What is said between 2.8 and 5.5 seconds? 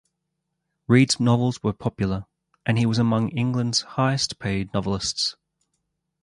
was among England's highest-paid novelists.